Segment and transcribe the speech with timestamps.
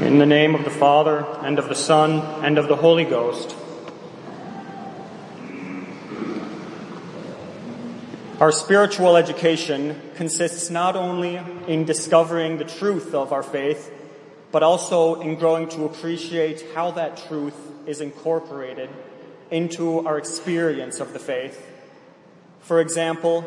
[0.00, 3.54] In the name of the Father, and of the Son, and of the Holy Ghost.
[8.40, 13.92] Our spiritual education consists not only in discovering the truth of our faith,
[14.50, 18.88] but also in growing to appreciate how that truth is incorporated
[19.50, 21.62] into our experience of the faith.
[22.60, 23.44] For example,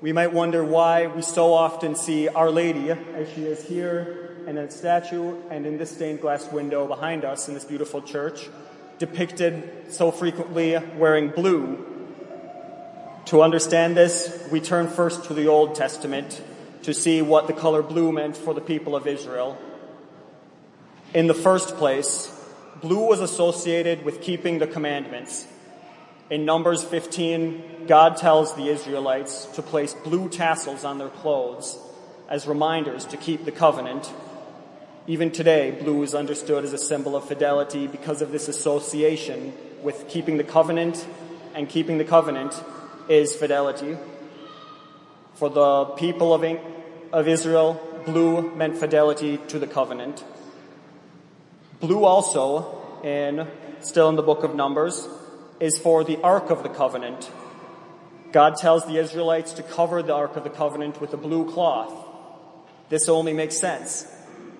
[0.00, 4.56] we might wonder why we so often see Our Lady as she is here in
[4.56, 8.48] a statue and in this stained glass window behind us in this beautiful church,
[8.98, 11.86] depicted so frequently wearing blue.
[13.26, 16.42] To understand this, we turn first to the Old Testament
[16.82, 19.58] to see what the color blue meant for the people of Israel.
[21.12, 22.34] In the first place,
[22.80, 25.46] blue was associated with keeping the commandments.
[26.30, 31.76] In Numbers 15, God tells the Israelites to place blue tassels on their clothes
[32.28, 34.08] as reminders to keep the covenant.
[35.08, 40.06] Even today, blue is understood as a symbol of fidelity because of this association with
[40.08, 41.04] keeping the covenant,
[41.52, 42.54] and keeping the covenant
[43.08, 43.96] is fidelity.
[45.34, 46.44] For the people of,
[47.12, 50.22] of Israel, blue meant fidelity to the covenant.
[51.80, 53.48] Blue also, in
[53.80, 55.08] still in the book of Numbers,
[55.60, 57.30] is for the Ark of the Covenant.
[58.32, 61.92] God tells the Israelites to cover the Ark of the Covenant with a blue cloth.
[62.88, 64.06] This only makes sense.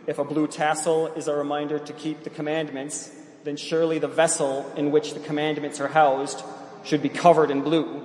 [0.07, 3.11] If a blue tassel is a reminder to keep the commandments,
[3.45, 6.43] then surely the vessel in which the commandments are housed
[6.85, 8.05] should be covered in blue.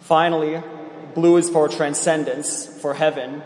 [0.00, 0.62] Finally,
[1.14, 3.42] blue is for transcendence, for heaven.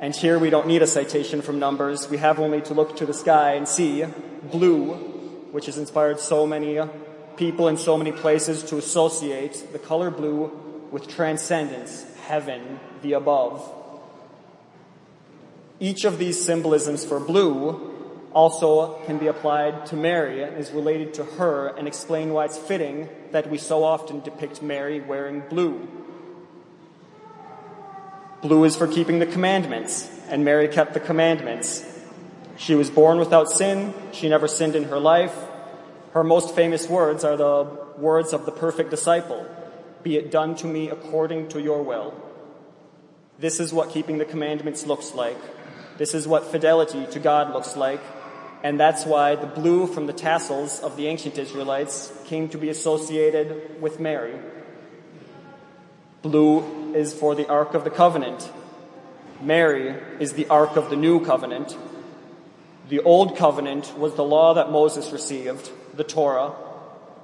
[0.00, 2.08] And here we don't need a citation from Numbers.
[2.10, 4.04] We have only to look to the sky and see
[4.50, 5.11] blue
[5.52, 6.88] which has inspired so many uh,
[7.36, 10.50] people in so many places to associate the color blue
[10.90, 13.72] with transcendence, heaven, the above.
[15.78, 17.90] Each of these symbolisms for blue
[18.32, 22.58] also can be applied to Mary and is related to her and explain why it's
[22.58, 25.88] fitting that we so often depict Mary wearing blue.
[28.40, 31.84] Blue is for keeping the commandments, and Mary kept the commandments.
[32.56, 33.94] She was born without sin.
[34.12, 35.36] She never sinned in her life.
[36.12, 37.64] Her most famous words are the
[37.96, 39.46] words of the perfect disciple.
[40.02, 42.14] Be it done to me according to your will.
[43.38, 45.38] This is what keeping the commandments looks like.
[45.98, 48.00] This is what fidelity to God looks like.
[48.62, 52.68] And that's why the blue from the tassels of the ancient Israelites came to be
[52.68, 54.38] associated with Mary.
[56.22, 58.48] Blue is for the Ark of the Covenant.
[59.40, 61.76] Mary is the Ark of the New Covenant.
[62.88, 66.52] The Old Covenant was the law that Moses received, the Torah.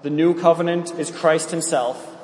[0.03, 2.17] The New Covenant is Christ Himself.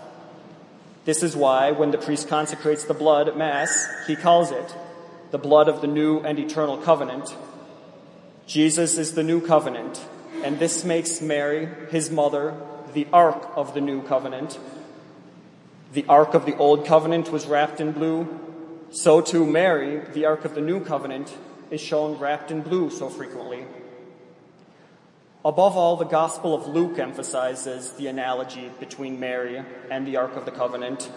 [1.04, 4.74] This is why when the priest consecrates the blood at Mass, he calls it
[5.30, 7.36] the blood of the new and eternal covenant.
[8.46, 10.00] Jesus is the new covenant,
[10.42, 12.54] and this makes Mary, his mother,
[12.92, 14.58] the ark of the new covenant.
[15.92, 18.40] The ark of the old covenant was wrapped in blue.
[18.90, 21.36] So too Mary, the ark of the new covenant,
[21.70, 23.64] is shown wrapped in blue so frequently.
[25.44, 30.46] Above all, the Gospel of Luke emphasizes the analogy between Mary and the Ark of
[30.46, 31.10] the Covenant.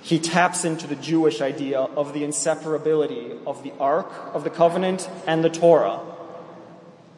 [0.00, 5.08] He taps into the Jewish idea of the inseparability of the Ark of the Covenant
[5.26, 6.00] and the Torah.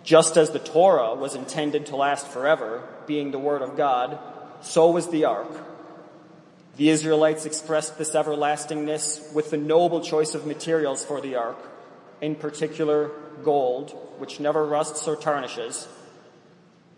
[0.03, 4.19] Just as the Torah was intended to last forever, being the Word of God,
[4.63, 5.51] so was the Ark.
[6.77, 11.59] The Israelites expressed this everlastingness with the noble choice of materials for the Ark
[12.21, 13.11] in particular
[13.43, 15.89] gold, which never rusts or tarnishes.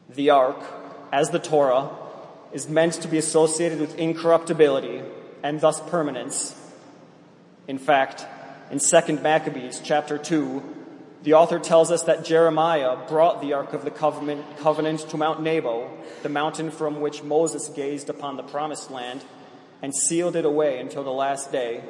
[0.09, 0.62] The ark,
[1.12, 1.91] as the Torah,
[2.53, 5.03] is meant to be associated with incorruptibility
[5.43, 6.55] and thus permanence.
[7.67, 8.27] In fact,
[8.71, 10.77] in 2nd Maccabees chapter 2,
[11.23, 15.43] the author tells us that Jeremiah brought the Ark of the Covenant, covenant to Mount
[15.43, 15.91] Nebo,
[16.23, 19.25] the mountain from which Moses gazed upon the promised land,
[19.83, 21.83] and sealed it away until the last day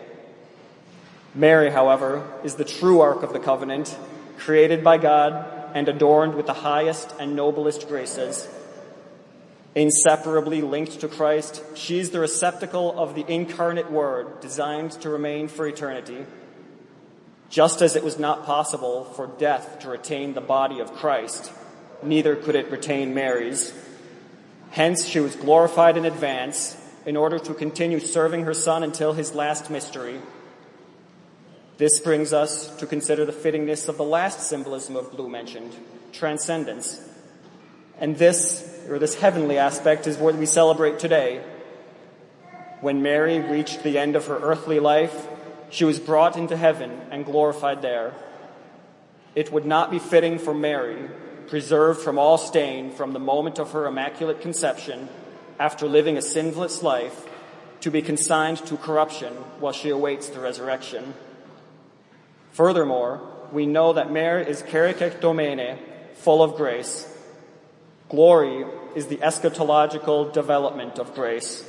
[1.34, 3.96] Mary, however, is the true Ark of the Covenant,
[4.38, 8.48] created by God and adorned with the highest and noblest graces.
[9.74, 15.48] Inseparably linked to Christ, she is the receptacle of the incarnate Word designed to remain
[15.48, 16.24] for eternity.
[17.50, 21.52] Just as it was not possible for death to retain the body of Christ,
[22.02, 23.72] neither could it retain Mary's.
[24.70, 26.76] Hence, she was glorified in advance
[27.06, 30.20] in order to continue serving her Son until his last mystery
[31.78, 35.74] this brings us to consider the fittingness of the last symbolism of blue mentioned,
[36.12, 37.00] transcendence.
[38.00, 41.42] And this, or this heavenly aspect, is what we celebrate today.
[42.80, 45.26] When Mary reached the end of her earthly life,
[45.70, 48.12] she was brought into heaven and glorified there.
[49.38, 51.08] it would not be fitting for Mary,
[51.46, 55.08] preserved from all stain from the moment of her immaculate conception,
[55.60, 57.24] after living a sinless life,
[57.80, 61.14] to be consigned to corruption while she awaits the resurrection.
[62.58, 63.20] Furthermore,
[63.52, 65.78] we know that Mary is kecharitomene,
[66.14, 67.06] full of grace.
[68.08, 68.66] Glory
[68.96, 71.64] is the eschatological development of grace.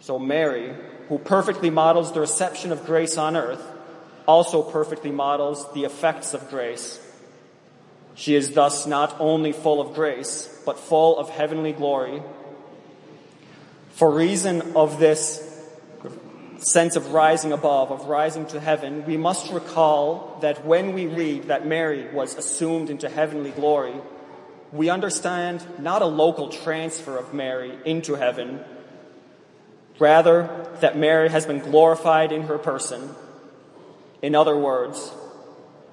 [0.00, 0.74] So Mary,
[1.10, 3.62] who perfectly models the reception of grace on earth,
[4.26, 6.98] also perfectly models the effects of grace.
[8.14, 12.22] She is thus not only full of grace, but full of heavenly glory.
[13.90, 15.49] For reason of this
[16.60, 21.44] sense of rising above, of rising to heaven, we must recall that when we read
[21.44, 23.94] that Mary was assumed into heavenly glory,
[24.72, 28.60] we understand not a local transfer of Mary into heaven,
[29.98, 33.10] rather that Mary has been glorified in her person.
[34.22, 35.10] In other words,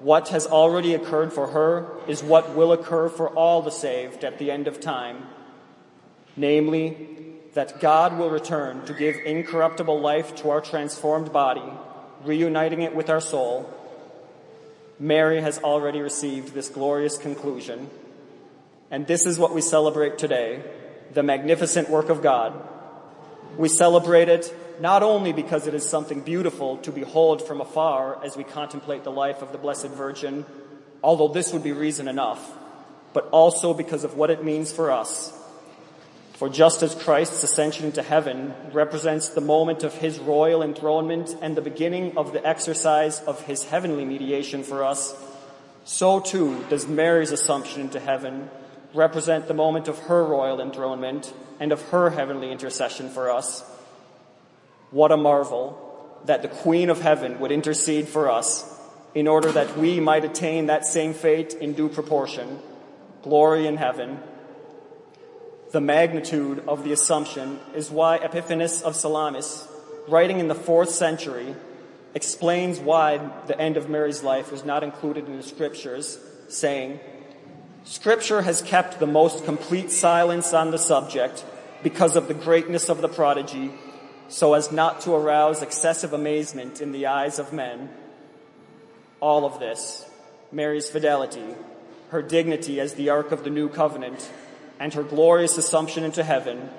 [0.00, 4.38] what has already occurred for her is what will occur for all the saved at
[4.38, 5.26] the end of time.
[6.36, 7.27] Namely,
[7.58, 11.72] that God will return to give incorruptible life to our transformed body,
[12.22, 13.68] reuniting it with our soul.
[15.00, 17.90] Mary has already received this glorious conclusion.
[18.92, 20.62] And this is what we celebrate today,
[21.14, 22.54] the magnificent work of God.
[23.56, 28.36] We celebrate it not only because it is something beautiful to behold from afar as
[28.36, 30.46] we contemplate the life of the Blessed Virgin,
[31.02, 32.52] although this would be reason enough,
[33.12, 35.34] but also because of what it means for us.
[36.38, 41.56] For just as Christ's ascension into heaven represents the moment of his royal enthronement and
[41.56, 45.16] the beginning of the exercise of his heavenly mediation for us,
[45.84, 48.50] so too does Mary's assumption into heaven
[48.94, 53.64] represent the moment of her royal enthronement and of her heavenly intercession for us.
[54.92, 58.64] What a marvel that the Queen of Heaven would intercede for us
[59.12, 62.60] in order that we might attain that same fate in due proportion.
[63.22, 64.20] Glory in heaven.
[65.70, 69.68] The magnitude of the Assumption is why Epiphanius of Salamis,
[70.08, 71.54] writing in the fourth century,
[72.14, 76.18] explains why the end of Mary's life was not included in the scriptures,
[76.48, 77.00] saying,
[77.84, 81.44] Scripture has kept the most complete silence on the subject
[81.82, 83.70] because of the greatness of the prodigy,
[84.28, 87.90] so as not to arouse excessive amazement in the eyes of men.
[89.20, 90.08] All of this,
[90.50, 91.54] Mary's fidelity,
[92.08, 94.30] her dignity as the Ark of the New Covenant,
[94.80, 96.70] and her glorious assumption into heaven,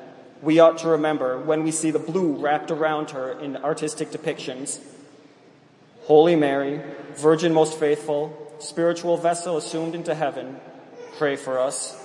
[0.42, 4.80] we ought to remember when we see the blue wrapped around her in artistic depictions.
[6.04, 6.82] Holy Mary,
[7.16, 10.58] Virgin most faithful, spiritual vessel assumed into heaven,
[11.18, 11.96] pray for us.